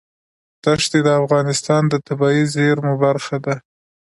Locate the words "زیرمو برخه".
2.53-3.37